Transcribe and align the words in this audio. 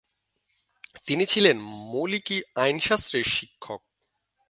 তিনি 1.05 1.23
ছিলেন 1.25 1.57
মলিকি 1.91 2.37
আইনশাস্ত্রের 2.55 3.23
শিক্ষক। 3.23 3.81